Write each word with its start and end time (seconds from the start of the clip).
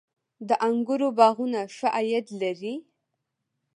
د 0.47 0.49
انګورو 0.67 1.07
باغونه 1.17 1.59
ښه 1.75 1.87
عاید 1.95 2.25
لري؟ 2.41 2.73